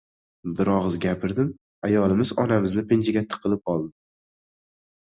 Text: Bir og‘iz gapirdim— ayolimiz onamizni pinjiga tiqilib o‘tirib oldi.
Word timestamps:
Bir 0.61 0.71
og‘iz 0.75 0.97
gapirdim— 1.03 1.53
ayolimiz 1.89 2.33
onamizni 2.47 2.87
pinjiga 2.91 3.27
tiqilib 3.31 3.65
o‘tirib 3.65 3.77
oldi. 3.79 3.97